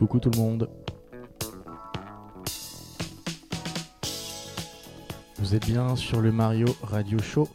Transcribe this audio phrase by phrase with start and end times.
[0.00, 0.70] Coucou tout le monde.
[5.38, 7.46] Vous êtes bien sur le Mario Radio Show.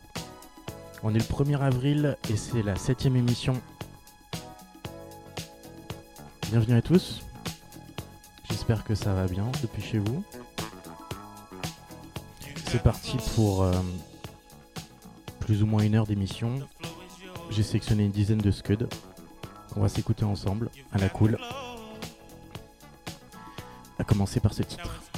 [1.02, 3.59] On est le 1er avril et c'est la 7 émission.
[6.52, 7.23] Bienvenue à tous.
[8.48, 10.23] J'espère que ça va bien depuis chez vous.
[12.67, 13.73] C'est parti pour euh,
[15.39, 16.59] plus ou moins une heure d'émission.
[17.49, 18.85] J'ai sélectionné une dizaine de scuds.
[19.75, 21.39] On va s'écouter ensemble à la cool
[24.15, 25.14] commencer par ce titre.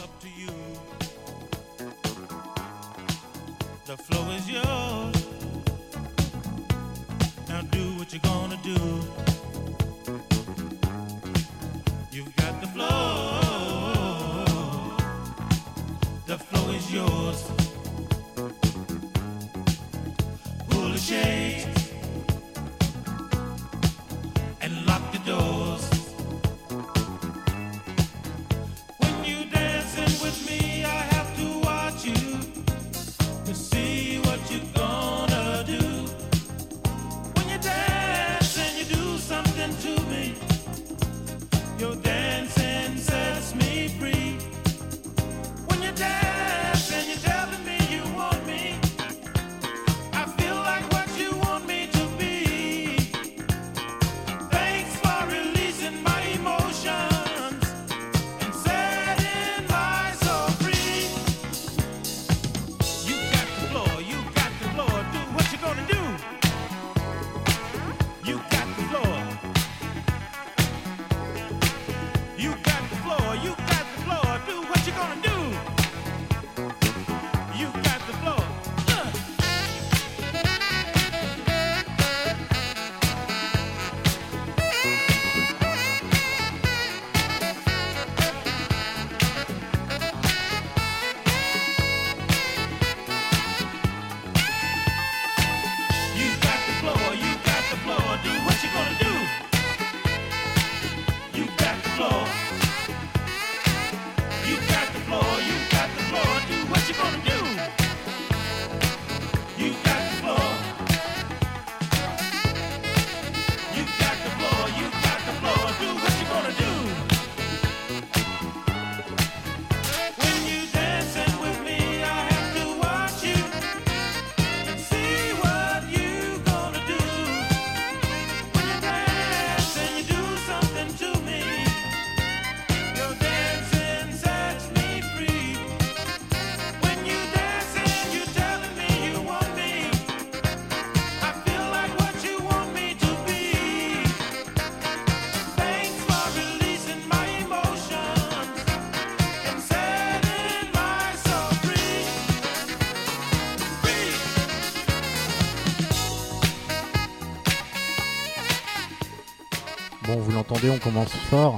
[160.28, 161.56] vous l'entendez, on commence fort,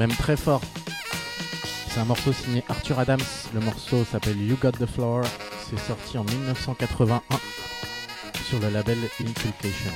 [0.00, 0.60] même très fort.
[1.88, 3.20] C'est un morceau signé Arthur Adams,
[3.54, 5.22] le morceau s'appelle You Got the Floor,
[5.70, 7.22] c'est sorti en 1981
[8.48, 9.92] sur le label Inculcation.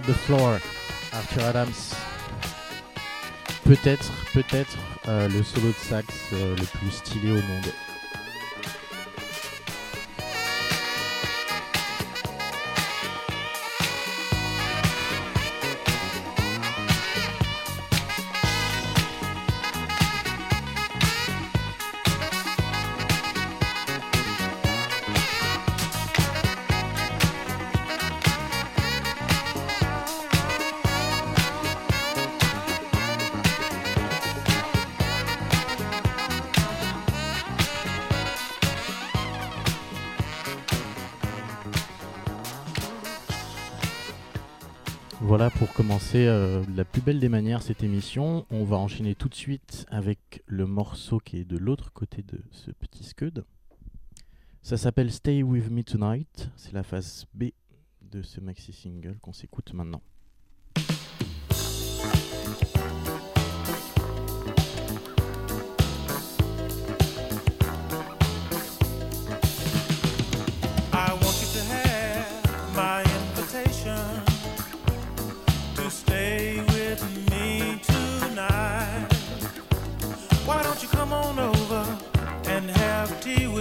[0.00, 0.58] The Floor,
[1.12, 1.94] Arthur Adams.
[3.64, 7.66] Peut-être, peut-être euh, le solo de sax euh, le plus stylé au monde.
[45.92, 48.46] Commencer euh, la plus belle des manières cette émission.
[48.50, 52.40] On va enchaîner tout de suite avec le morceau qui est de l'autre côté de
[52.50, 53.44] ce petit scud.
[54.62, 56.48] Ça s'appelle Stay With Me Tonight.
[56.56, 57.50] C'est la phase B
[58.00, 60.00] de ce maxi single qu'on s'écoute maintenant.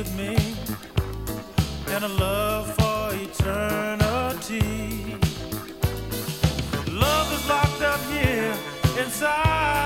[0.01, 0.35] With me
[1.93, 4.59] and a love for eternity?
[6.91, 8.55] Love is locked up here
[8.97, 9.80] inside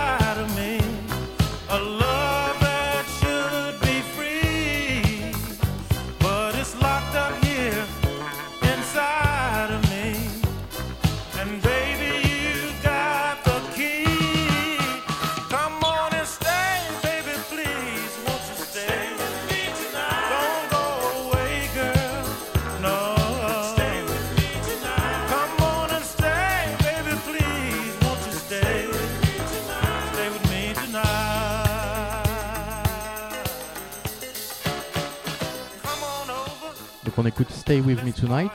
[37.25, 38.51] on écoute Stay With Me Tonight.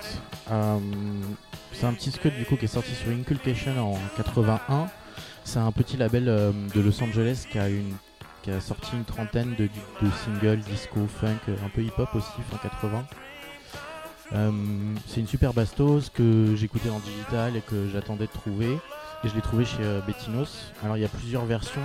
[0.53, 0.79] Euh,
[1.73, 4.87] c'est un petit scud du coup qui est sorti sur Inculcation en 81.
[5.43, 9.69] C'est un petit label euh, de Los Angeles qui a, sorti une trentaine de,
[10.25, 13.07] singles disco, funk, euh, un peu hip-hop aussi, fin 80.
[14.35, 14.53] Euh,
[15.09, 18.79] c'est une super bastos que j'écoutais en digital et que j'attendais de trouver.
[19.25, 20.73] Et je l'ai trouvé chez Bettinos.
[20.85, 21.81] Alors il y a plusieurs versions.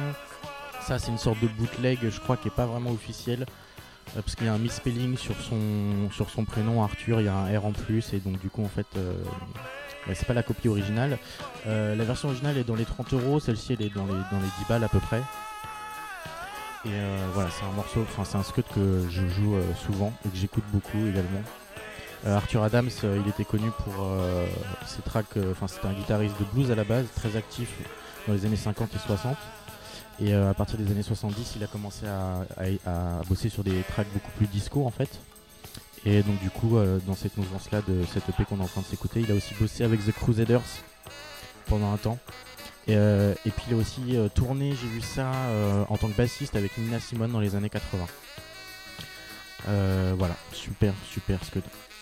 [0.81, 3.47] Ça c'est une sorte de bootleg, je crois, qui est pas vraiment officielle.
[4.09, 7.29] Euh, parce qu'il y a un misspelling sur son, sur son prénom Arthur, il y
[7.29, 9.13] a un R en plus et donc du coup en fait euh,
[10.13, 11.17] c'est pas la copie originale.
[11.67, 14.39] Euh, la version originale est dans les 30 euros, celle-ci elle est dans les, dans
[14.39, 15.21] les 10 balles à peu près.
[16.85, 17.01] Et
[17.33, 20.63] voilà, c'est un morceau, enfin c'est un scud que je joue souvent et que j'écoute
[20.71, 21.41] beaucoup également.
[22.27, 24.07] Arthur Adams, il était connu pour
[24.85, 27.71] ses tracks, enfin c'était un guitariste de blues à la base, très actif
[28.27, 29.35] dans les années 50 et 60.
[30.19, 34.11] Et euh, à partir des années 70, il a commencé à, bosser sur des tracks
[34.13, 35.19] beaucoup plus disco en fait.
[36.05, 38.81] Et donc du coup, euh, dans cette mouvance-là de cette EP qu'on est en train
[38.81, 40.61] de s'écouter, il a aussi bossé avec The Crusaders
[41.67, 42.19] pendant un temps.
[42.87, 45.31] Et, euh, puis il a aussi tourné, j'ai vu ça,
[45.89, 48.05] en tant que bassiste avec Nina Simone dans les années 80.
[49.67, 51.63] Euh, voilà, super, super Scud.
[51.63, 51.94] Let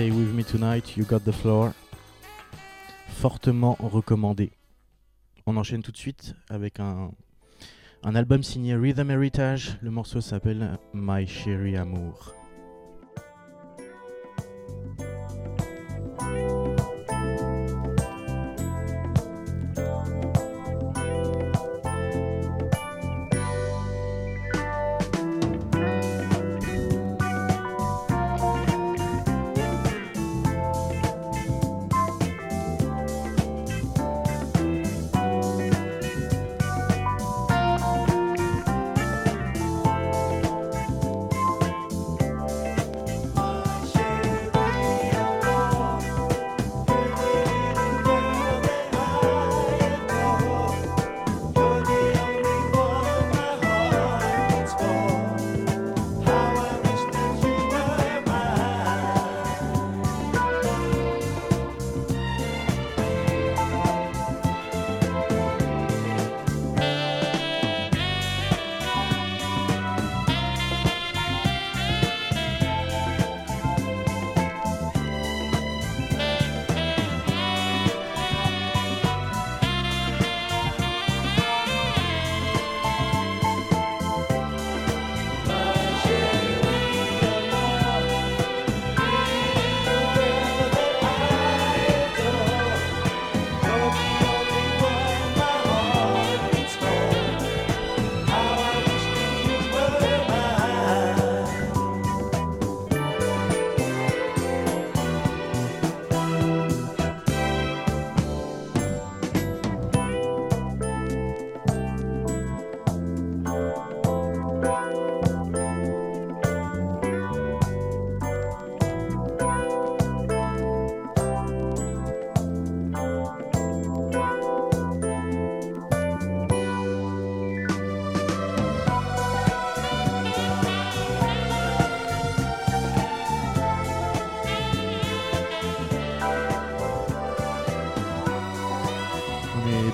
[0.00, 1.74] Stay With Me Tonight, You Got the Floor.
[3.08, 4.50] Fortement recommandé.
[5.44, 7.10] On enchaîne tout de suite avec un,
[8.02, 9.76] album signé Rhythm Heritage.
[9.82, 12.39] Le morceau s'appelle My Chérie Amour.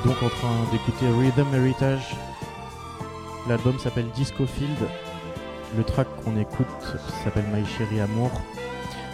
[0.07, 2.15] Donc en train d'écouter Rhythm Heritage.
[3.49, 4.79] L'album s'appelle Disco Field.
[5.77, 6.67] Le track qu'on écoute
[7.25, 8.31] s'appelle My Chérie Amour.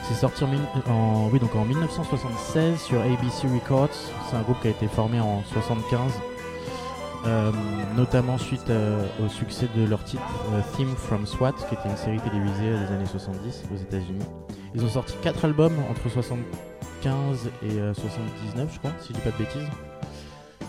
[0.03, 3.95] C'est sorti en, oui, donc en 1976 sur ABC Records.
[4.29, 6.13] C'est un groupe qui a été formé en 75,
[7.25, 7.51] euh,
[7.97, 10.23] notamment suite euh, au succès de leur titre
[10.53, 14.27] euh, Theme from SWAT, qui était une série télévisée des années 70 aux États-Unis.
[14.75, 19.21] Ils ont sorti 4 albums entre 75 et euh, 79, je crois, si je dis
[19.21, 19.69] pas de bêtises.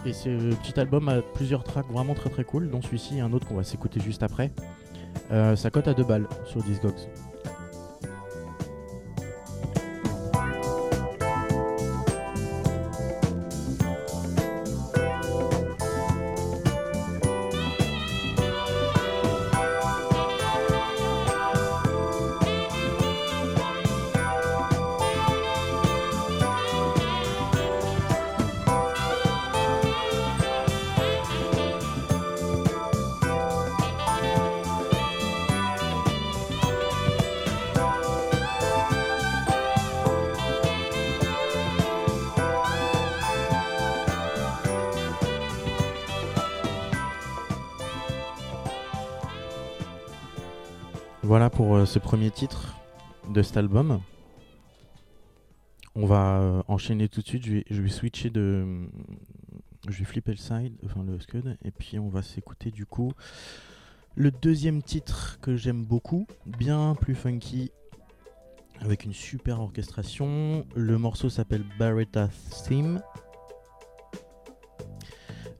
[0.05, 3.31] Et ce petit album a plusieurs tracks vraiment très très cool, dont celui-ci et un
[3.31, 4.51] autre qu'on va s'écouter juste après.
[5.31, 6.93] Euh, ça cote à 2 balles sur Discogs.
[51.93, 52.75] Ce premier titre
[53.29, 54.01] de cet album.
[55.93, 57.45] On va euh, enchaîner tout de suite.
[57.45, 58.89] Je vais, je vais switcher de.
[59.87, 63.11] Je vais flipper le side, enfin le scud, et puis on va s'écouter du coup
[64.15, 67.69] le deuxième titre que j'aime beaucoup, bien plus funky,
[68.79, 70.65] avec une super orchestration.
[70.75, 72.27] Le morceau s'appelle Barretta
[72.65, 73.03] Theme.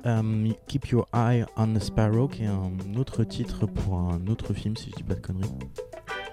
[0.08, 4.56] Euh, Keep Your Eye on the Sparrow, qui est un autre titre pour un autre
[4.56, 5.52] film, si je dis pas de conneries.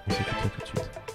[0.07, 1.10] On s'écoute tout de suite.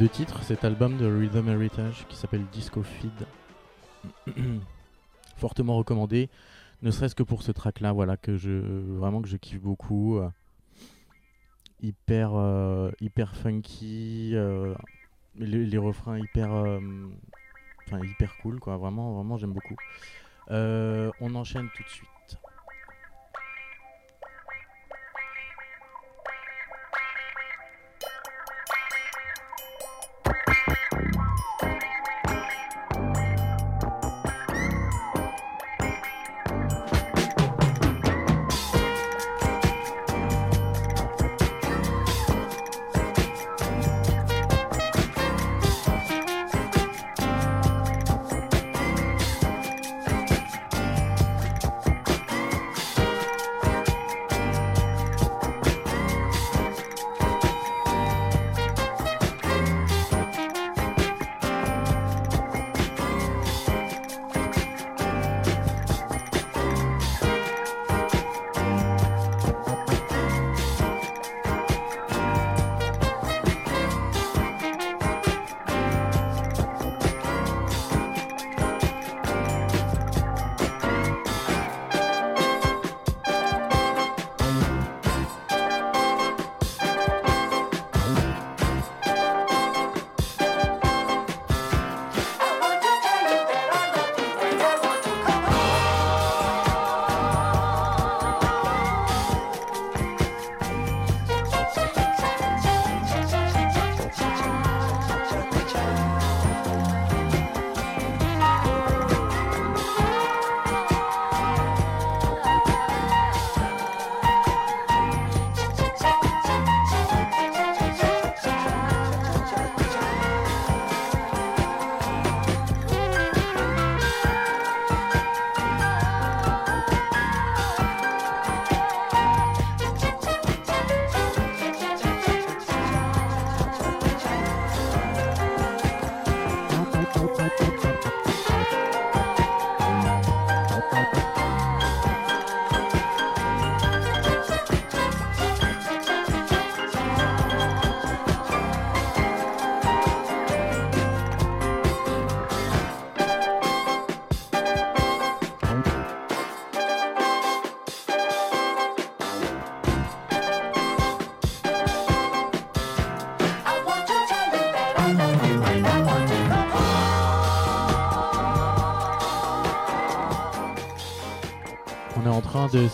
[0.00, 3.12] Deux titres, cet album de Rhythm Heritage qui s'appelle Disco Feed.
[5.36, 6.30] Fortement recommandé,
[6.80, 8.50] ne serait-ce que pour ce track là, voilà, que je
[8.96, 10.16] vraiment que je kiffe beaucoup.
[10.16, 10.30] euh,
[11.82, 14.74] hyper euh, hyper funky, euh,
[15.36, 16.48] les, les refrains hyper
[17.86, 19.76] enfin hyper cool quoi, vraiment vraiment j'aime beaucoup.
[20.48, 22.09] On enchaîne tout de suite.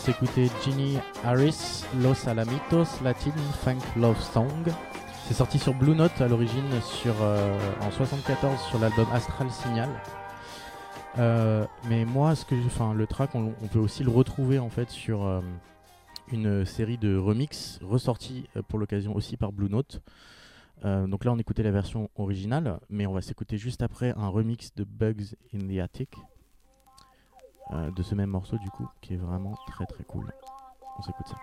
[0.07, 3.33] S'écouter Ginny Harris, Los Alamitos Latin
[3.65, 4.49] Funk Love Song.
[5.27, 6.63] C'est sorti sur Blue Note à l'origine
[7.07, 9.89] euh, en 74 sur l'album Astral Signal.
[11.19, 12.35] Euh, mais moi,
[12.95, 15.41] le track, on, peut aussi le retrouver en fait sur euh,
[16.31, 20.03] une série de remix ressortis pour l'occasion aussi par Blue Note.
[20.85, 24.73] Donc là, on écoutait la version originale, mais on va s'écouter juste après un remix
[24.77, 26.17] de Bugs in the Attic
[27.73, 30.33] euh, de ce même morceau du coup, qui est vraiment très très cool.
[30.99, 31.37] On s'écoute ça.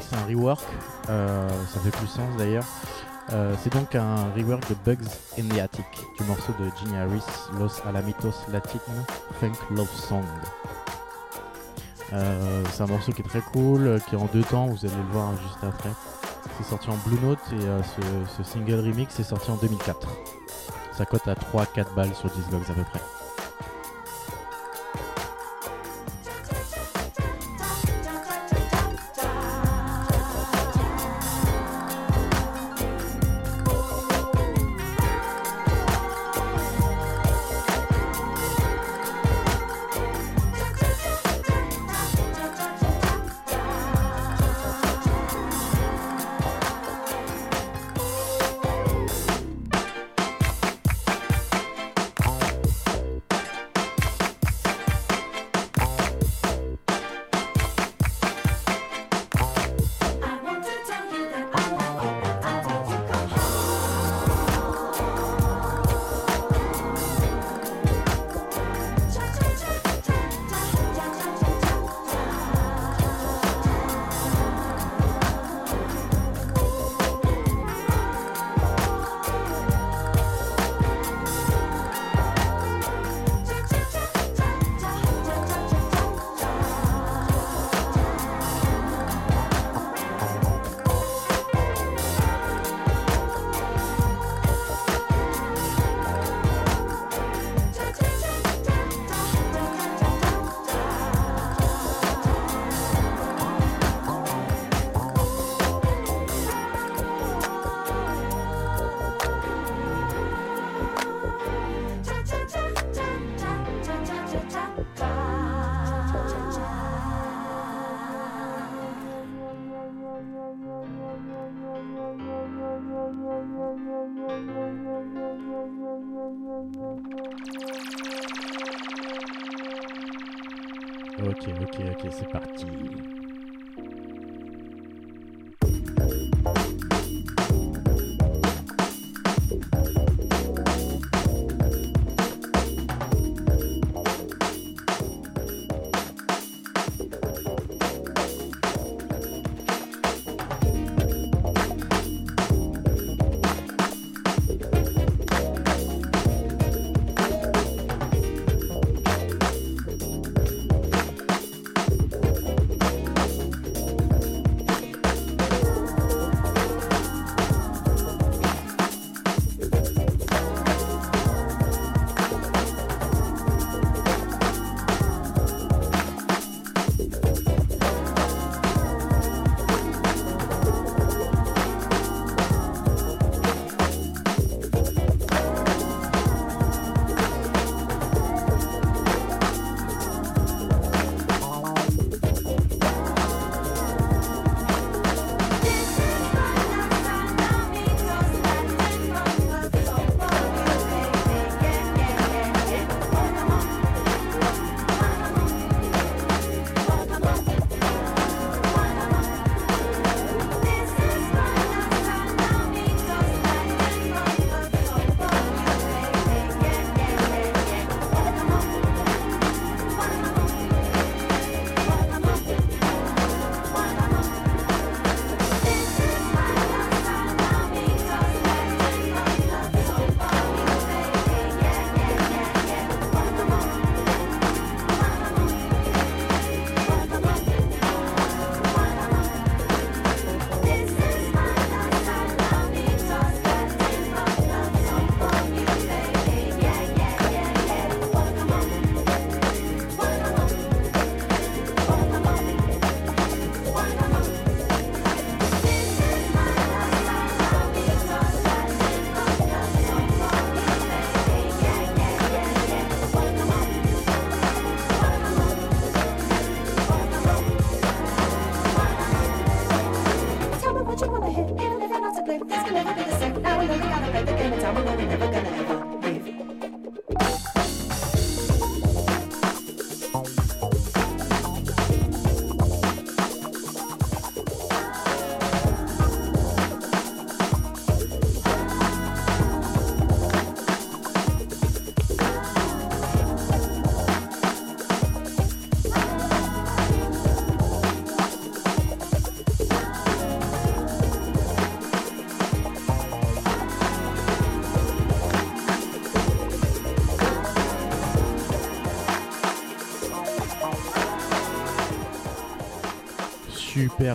[0.00, 0.64] C'est un rework.
[1.08, 2.64] Euh, ça fait plus sens d'ailleurs.
[3.32, 5.08] Euh, c'est donc un rework de Bugs
[5.38, 5.86] in the Attic
[6.18, 7.24] du morceau de Ginny Harris,
[7.58, 8.78] Los Alamitos Latin
[9.38, 10.24] Funk Love Song.
[12.14, 14.96] Euh, c'est un morceau qui est très cool, qui est en deux temps, vous allez
[14.96, 15.90] le voir juste après.
[16.56, 20.08] C'est sorti en Blue Note et ce, ce single remix est sorti en 2004.
[20.92, 23.17] Ça cote à 3-4 balles sur Discogs à peu près.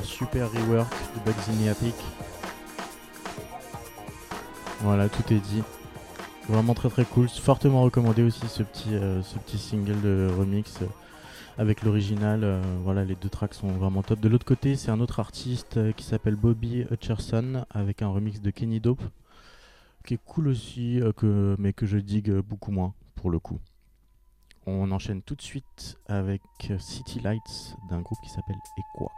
[0.01, 1.73] Super, rework de Bugs in.
[4.81, 5.61] Voilà, tout est dit.
[6.49, 7.29] Vraiment très très cool.
[7.29, 10.85] Fortement recommandé aussi ce petit, euh, single de remix euh,
[11.57, 12.43] avec l'original.
[12.43, 14.19] euh, voilà, les deux tracks sont vraiment top.
[14.19, 18.49] De l'autre côté, c'est un autre artiste qui s'appelle Bobby Hutcherson avec un remix de
[18.49, 19.03] Kenny Dope
[20.05, 20.99] qui est cool aussi,
[21.57, 23.59] mais que je digue beaucoup moins pour le coup.
[24.65, 26.41] On enchaîne tout de suite avec
[26.79, 29.11] City Lights d'un groupe qui s'appelle Equa.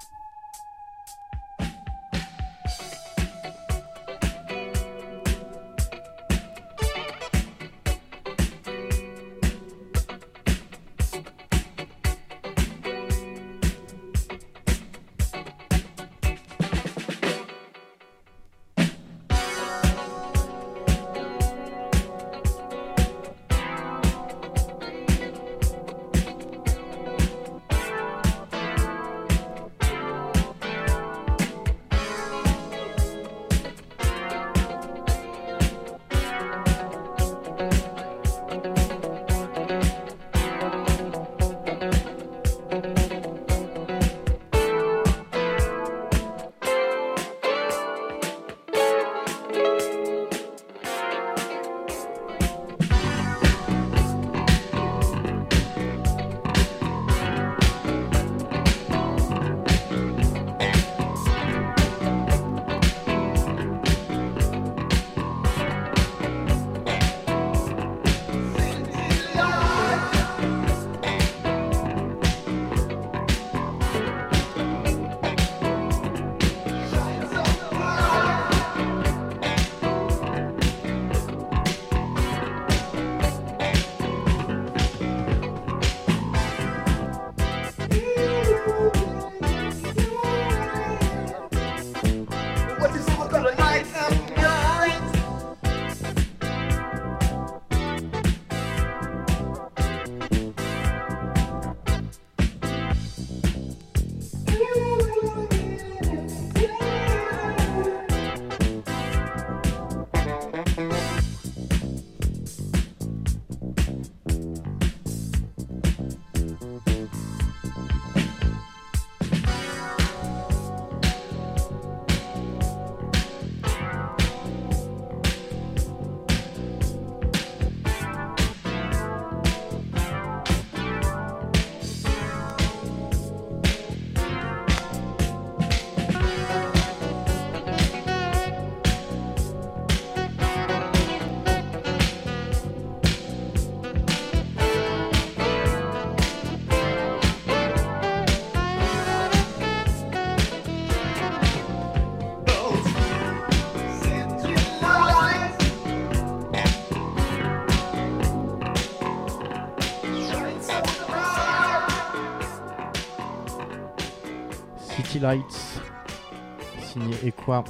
[166.82, 167.64] Signé Equa.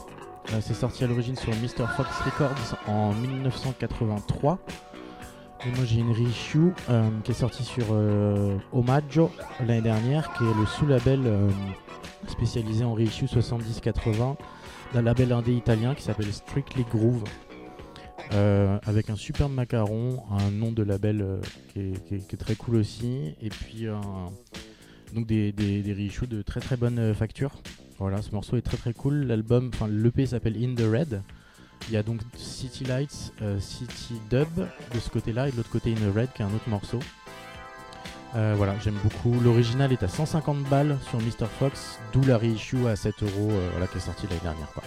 [0.52, 1.88] Euh, c'est sorti à l'origine sur Mr.
[1.96, 4.60] Fox Records en 1983.
[5.66, 10.44] Et moi j'ai une reissue euh, qui est sortie sur euh, Omaggio l'année dernière, qui
[10.44, 11.22] est le sous-label
[12.28, 14.36] spécialisé en reissue 70-80
[14.94, 17.24] d'un label indé italien qui s'appelle Strictly Groove.
[18.86, 21.40] Avec un superbe macaron, un nom de label
[21.74, 24.02] qui est très cool aussi, et puis un,
[25.16, 27.52] donc des, des, des reissues de très très bonne euh, facture.
[27.98, 29.24] Voilà, ce morceau est très très cool.
[29.26, 31.22] L'album, enfin l'EP s'appelle In the Red.
[31.88, 35.70] Il y a donc City Lights, euh, City Dub de ce côté-là et de l'autre
[35.70, 37.00] côté In the Red qui est un autre morceau.
[38.36, 39.40] Euh, voilà, j'aime beaucoup.
[39.40, 41.48] L'original est à 150 balles sur Mr.
[41.48, 44.72] Fox, d'où la reissue à 7 euros voilà, qui est sortie l'année dernière.
[44.74, 44.84] Quoi.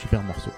[0.00, 0.50] Super morceau.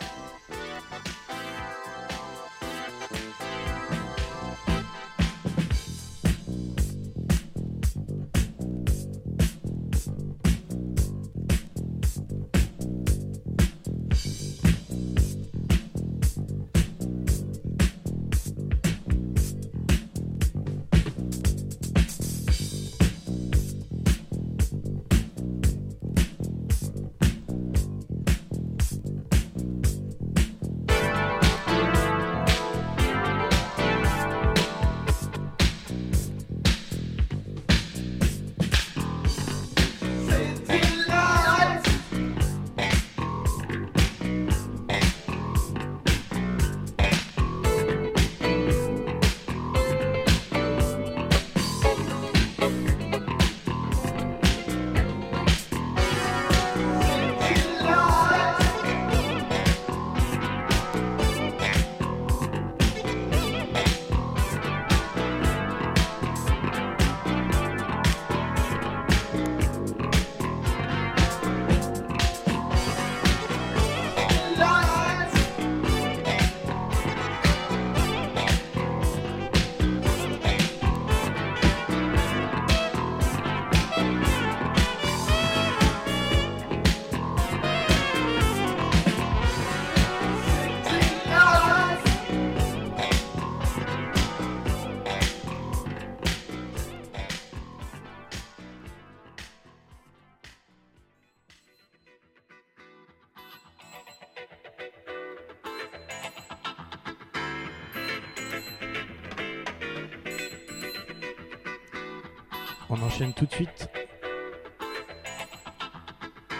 [113.25, 113.88] tout de suite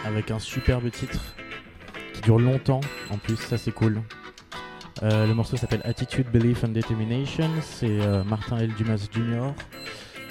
[0.05, 1.35] avec un superbe titre
[2.13, 2.81] qui dure longtemps
[3.11, 4.01] en plus, ça c'est cool.
[5.03, 8.73] Euh, le morceau s'appelle Attitude, Belief and Determination, c'est euh, Martin L.
[8.73, 9.53] Dumas Jr.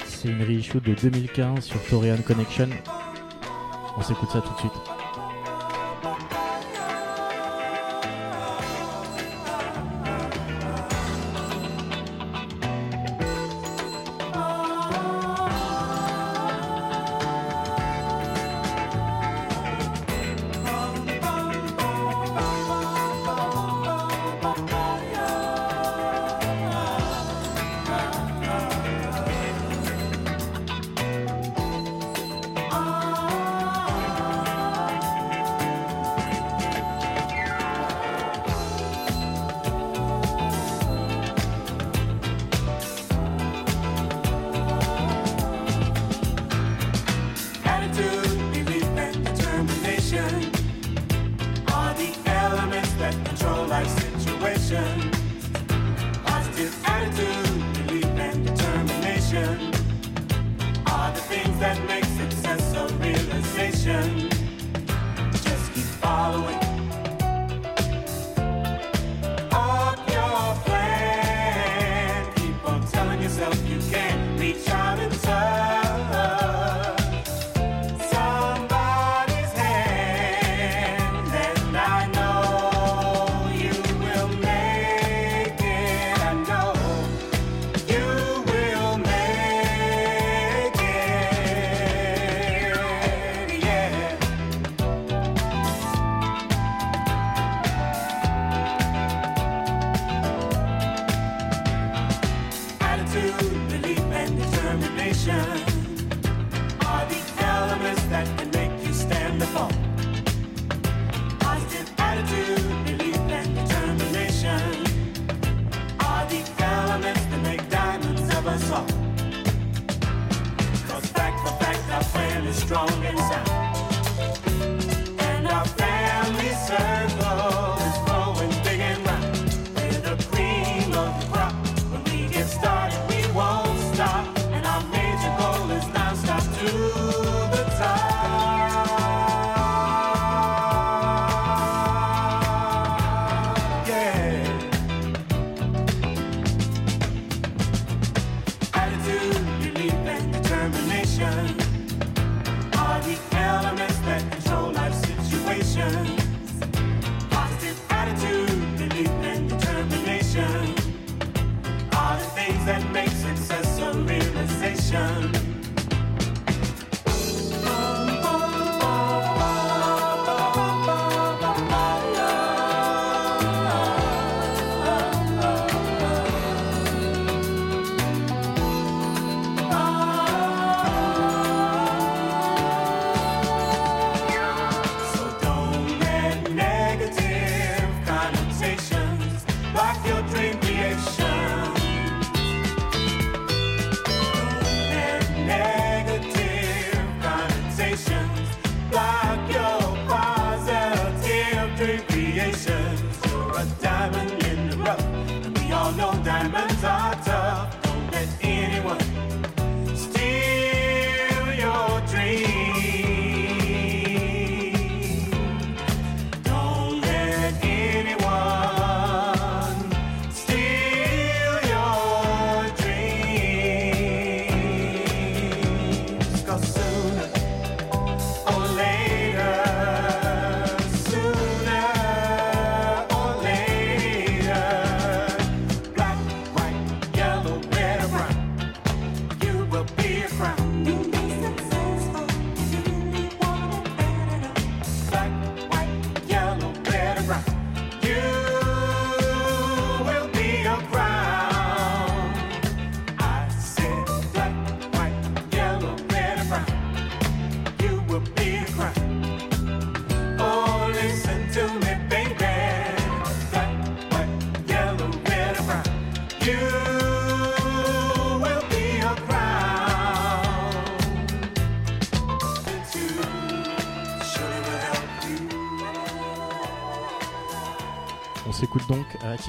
[0.05, 2.71] C'est une reissue de 2015 sur Torean Connection.
[3.97, 4.96] On s'écoute ça tout de suite.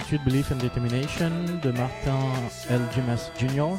[0.07, 1.31] Attitude, Belief and Determination
[1.61, 2.17] de Martin
[2.69, 2.79] L.
[2.95, 3.75] Dumas Jr.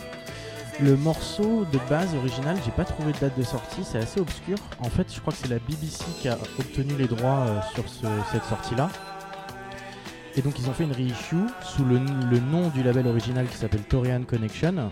[0.79, 4.59] Le morceau de base original, j'ai pas trouvé de date de sortie, c'est assez obscur.
[4.81, 7.85] En fait, je crois que c'est la BBC qui a obtenu les droits euh, sur
[8.31, 8.91] cette sortie-là.
[10.37, 13.85] Et donc ils ont fait une reissue sous le, nom du label original qui s'appelle
[13.85, 14.91] Torian Connection,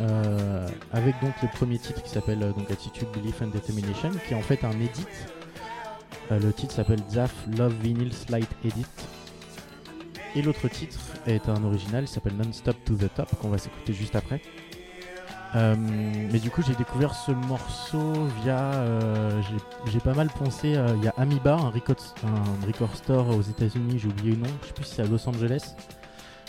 [0.00, 4.36] euh, avec donc le premier titre qui s'appelle euh, Attitude, Belief and Determination, qui est
[4.36, 5.06] en fait un edit.
[6.30, 8.86] Le titre s'appelle Zaf Love Vinyl Slide Edit
[10.34, 13.92] et l'autre titre est un original, il s'appelle Non-Stop to the Top, qu'on va s'écouter
[13.92, 14.40] juste après.
[15.56, 15.74] Euh,
[16.30, 18.12] mais du coup, j'ai découvert ce morceau
[18.42, 18.58] via.
[18.74, 19.40] euh,
[19.86, 20.76] j'ai- pas mal pensé.
[20.76, 24.66] euh, Il y a Amoeba, un record, store aux États-Unis, j'ai oublié le nom, je
[24.68, 25.74] sais plus si c'est à Los Angeles.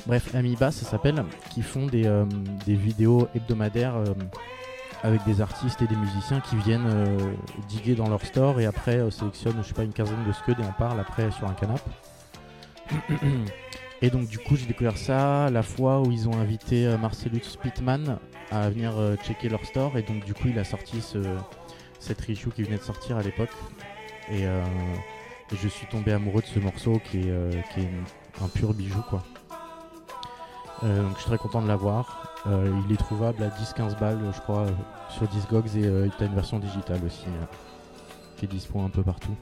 [0.06, 2.10] Bref, Amoeba, ça s'appelle, qui font des,
[2.68, 3.96] vidéos hebdomadaires
[5.04, 6.90] avec des artistes et des musiciens qui viennent
[7.70, 10.66] diguer dans leur store et après sélectionnent, je sais pas, une quinzaine de scuds et
[10.66, 11.90] en parlent après sur un canapé.
[14.02, 17.42] Et donc du coup j'ai découvert ça la fois où ils ont invité euh, Marcellus
[17.62, 18.18] Pittman
[18.50, 21.18] à venir euh, checker leur store et donc du coup il a sorti ce,
[22.00, 23.54] cette reissue qui venait de sortir à l'époque
[24.32, 24.64] et, euh,
[25.52, 27.52] je suis tombé amoureux de ce morceau qui est, euh,
[28.42, 29.24] un pur bijou quoi.
[30.82, 32.36] Donc je suis très content de l'avoir.
[32.46, 34.68] Il est trouvable à 10-15 balles je crois
[35.10, 37.26] sur Discogs et euh, t'as une version digitale aussi
[38.38, 39.36] qui est dispo un peu partout.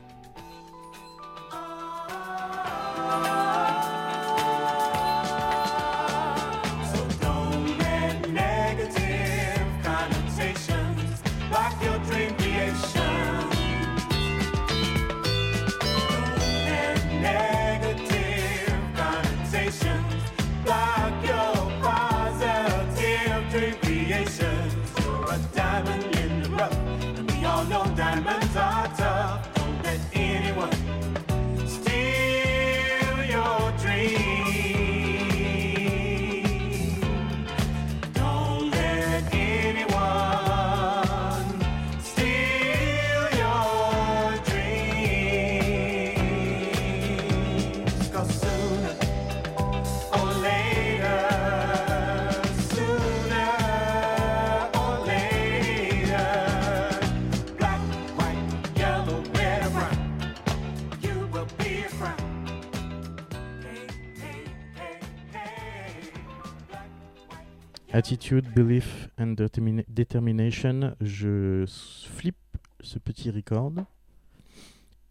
[68.57, 70.95] Belief and Determina- Determination.
[70.99, 71.63] Je
[72.07, 73.71] flippe ce petit record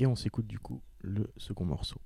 [0.01, 2.01] et on s'écoute du coup le second morceau.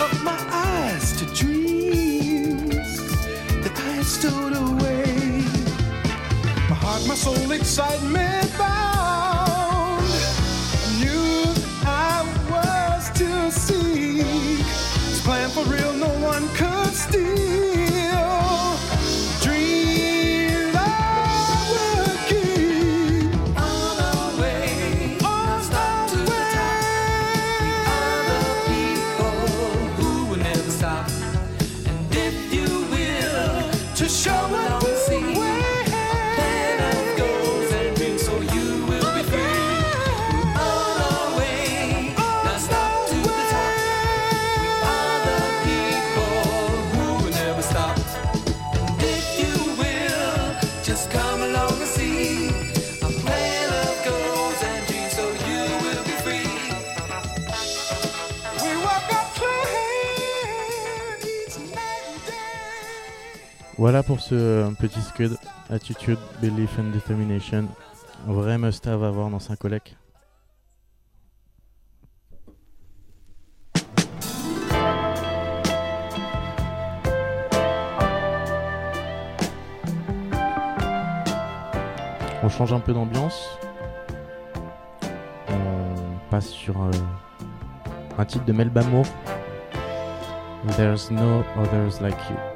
[0.00, 2.70] up my eyes to dreams
[3.62, 5.42] that I stood away.
[6.68, 8.50] My heart, my soul, excitement
[63.84, 65.36] Voilà pour ce euh, petit scud.
[65.68, 67.68] Attitude, Belief and Determination.
[68.26, 69.94] Un vrai must-have à avoir dans un collègue.
[82.42, 83.46] On change un peu d'ambiance.
[85.50, 86.90] On passe sur euh,
[88.16, 89.04] un titre de Melba Moore.
[90.78, 92.53] There's no others like you.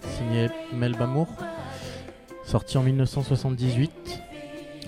[0.00, 1.28] Signé Melba Moore,
[2.44, 4.20] sorti en 1978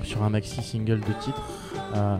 [0.03, 1.43] sur un maxi single de titre
[1.95, 2.17] euh,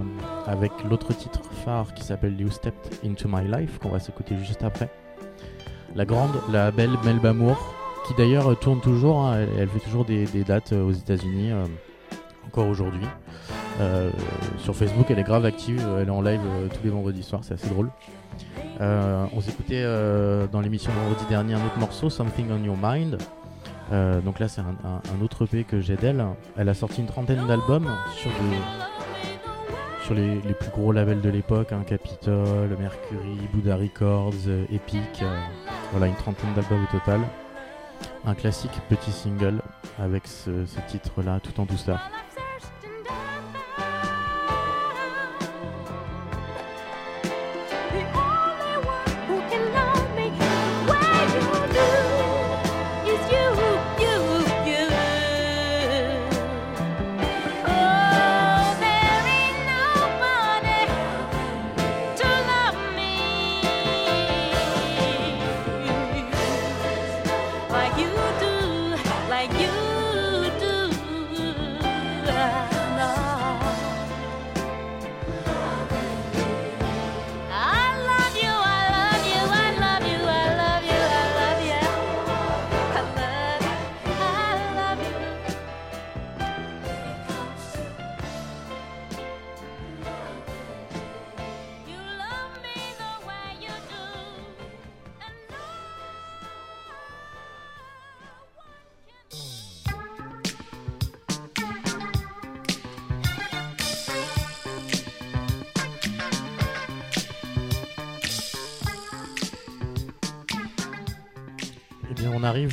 [0.47, 4.63] avec l'autre titre phare qui s'appelle You Stepped Into My Life qu'on va s'écouter juste
[4.63, 4.89] après.
[5.97, 7.75] La grande, la belle Melba Moore
[8.07, 11.65] qui d'ailleurs tourne toujours, hein, elle, fait toujours des, des dates euh, aux États-Unis euh,
[12.47, 13.07] encore aujourd'hui.
[13.81, 14.11] Euh,
[14.59, 17.41] sur Facebook, elle est grave active, elle est en live euh, tous les vendredis soirs,
[17.43, 17.91] c'est assez drôle.
[18.81, 23.19] Euh, on s'écoutait euh, dans l'émission vendredi dernier un autre morceau, Something on Your Mind.
[23.93, 26.25] Euh, donc là, c'est un, autre EP que j'ai d'elle.
[26.57, 28.31] Elle a sorti une trentaine d'albums sur,
[30.15, 35.23] les, plus gros labels de l'époque, hein, Capitol, Mercury, Buddha Records, euh, Epic.
[35.23, 35.41] euh,
[35.91, 37.21] voilà, une trentaine d'albums au total.
[38.25, 39.61] Un classique petit single
[39.99, 41.99] avec ce, ce titre-là, tout en douceur.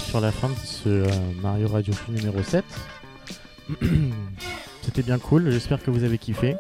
[0.10, 1.08] Sur la fin de ce euh,
[1.40, 2.66] Mario Radio Show numéro 7.
[4.82, 6.56] C'était bien cool, j'espère que vous avez kiffé.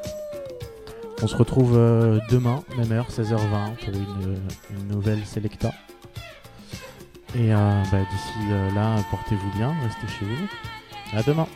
[1.23, 4.37] On se retrouve euh, demain, même heure, 16h20, pour une,
[4.69, 5.71] une nouvelle Selecta.
[7.33, 11.17] Et euh, bah, d'ici euh, là, portez-vous bien, restez chez vous.
[11.17, 11.47] À demain.